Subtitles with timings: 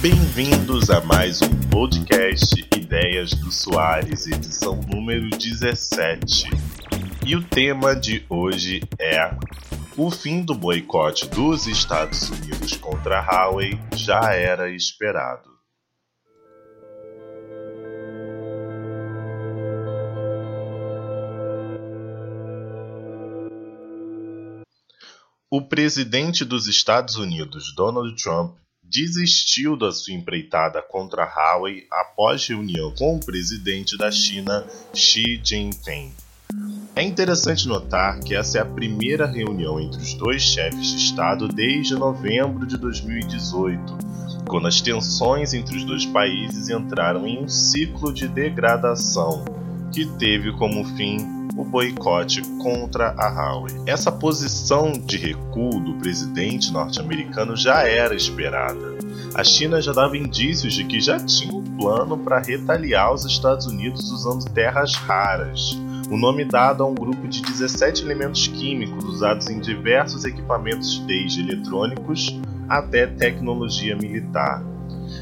[0.00, 6.44] Bem-vindos a mais um podcast Ideias do Soares, edição número 17.
[7.26, 9.28] E o tema de hoje é
[9.96, 15.50] o fim do boicote dos Estados Unidos contra a Huawei já era esperado.
[25.50, 28.56] O presidente dos Estados Unidos, Donald Trump,
[28.90, 34.64] desistiu da sua empreitada contra Huawei após reunião com o presidente da China,
[34.94, 36.12] Xi Jinping.
[36.96, 41.46] É interessante notar que essa é a primeira reunião entre os dois chefes de Estado
[41.46, 43.98] desde novembro de 2018,
[44.48, 49.44] quando as tensões entre os dois países entraram em um ciclo de degradação
[49.92, 53.74] que teve como fim o boicote contra a Huawei.
[53.84, 58.96] Essa posição de recuo do presidente norte-americano já era esperada.
[59.34, 63.66] A China já dava indícios de que já tinha um plano para retaliar os Estados
[63.66, 65.76] Unidos usando terras raras,
[66.08, 71.40] o nome dado a um grupo de 17 elementos químicos usados em diversos equipamentos, desde
[71.40, 74.62] eletrônicos até tecnologia militar.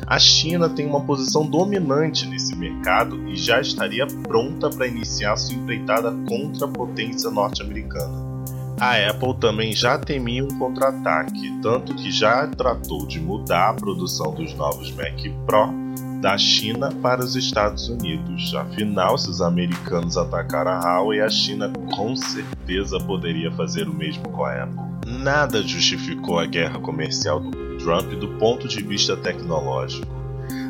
[0.07, 5.57] A China tem uma posição dominante nesse mercado e já estaria pronta para iniciar sua
[5.57, 8.27] empreitada contra a potência norte-americana.
[8.79, 14.35] A Apple também já temia um contra-ataque, tanto que já tratou de mudar a produção
[14.35, 15.87] dos novos Mac Pro
[16.21, 18.55] da China para os Estados Unidos.
[18.55, 24.29] Afinal, se os americanos atacaram a Huawei, a China com certeza poderia fazer o mesmo
[24.31, 24.85] com a Apple.
[25.07, 30.09] Nada justificou a guerra comercial do Trump do ponto de vista tecnológico.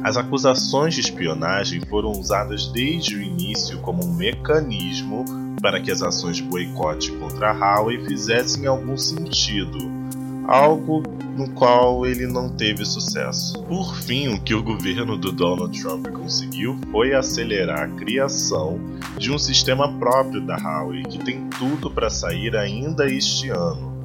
[0.04, 5.24] As acusações de espionagem foram usadas desde o início como um mecanismo
[5.62, 9.78] para que as ações de boicote contra a Huawei fizessem algum sentido,
[10.46, 11.02] algo
[11.34, 13.62] no qual ele não teve sucesso.
[13.62, 18.78] Por fim, o que o governo do Donald Trump conseguiu foi acelerar a criação
[19.16, 23.95] de um sistema próprio da Huawei que tem tudo para sair ainda este ano.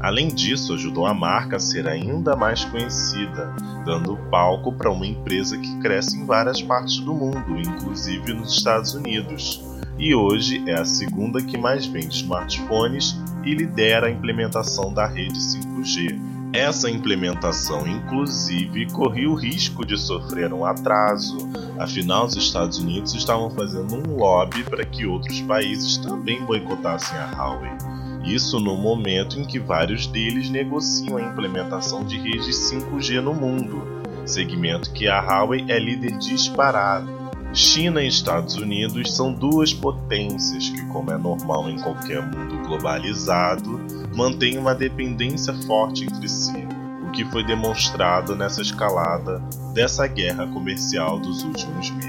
[0.00, 5.56] Além disso, ajudou a marca a ser ainda mais conhecida, dando palco para uma empresa
[5.56, 9.64] que cresce em várias partes do mundo, inclusive nos Estados Unidos.
[9.98, 15.38] E hoje é a segunda que mais vende smartphones e lidera a implementação da rede
[15.38, 16.36] 5G.
[16.52, 21.36] Essa implementação, inclusive, corria o risco de sofrer um atraso,
[21.78, 27.26] afinal, os Estados Unidos estavam fazendo um lobby para que outros países também boicotassem a
[27.32, 28.05] Huawei.
[28.26, 33.80] Isso no momento em que vários deles negociam a implementação de redes 5G no mundo,
[34.26, 37.14] segmento que a Huawei é líder disparado.
[37.54, 43.80] China e Estados Unidos são duas potências que, como é normal em qualquer mundo globalizado,
[44.14, 46.66] mantêm uma dependência forte entre si,
[47.06, 49.38] o que foi demonstrado nessa escalada
[49.72, 52.05] dessa guerra comercial dos últimos meses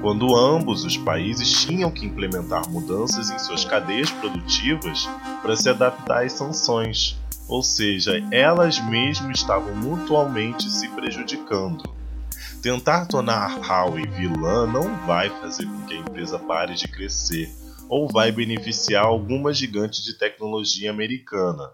[0.00, 5.08] quando ambos os países tinham que implementar mudanças em suas cadeias produtivas
[5.42, 7.16] para se adaptar às sanções,
[7.48, 11.82] ou seja, elas mesmas estavam mutualmente se prejudicando.
[12.62, 17.48] Tentar tornar Huawei vilã não vai fazer com que a empresa pare de crescer
[17.88, 21.70] ou vai beneficiar alguma gigante de tecnologia americana.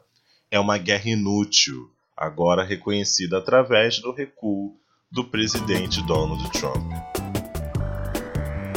[0.50, 4.76] É uma guerra inútil, agora reconhecida através do recuo
[5.10, 7.23] do presidente Donald Trump.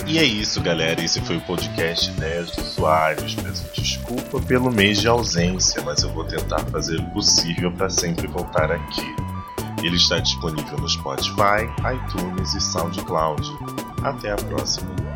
[0.07, 1.03] E é isso, galera.
[1.03, 3.35] Esse foi o podcast Ideias dos Usuários.
[3.35, 8.25] Peço desculpa pelo mês de ausência, mas eu vou tentar fazer o possível para sempre
[8.25, 9.16] voltar aqui.
[9.84, 13.51] Ele está disponível no Spotify, iTunes e SoundCloud.
[14.01, 15.06] Até a próxima.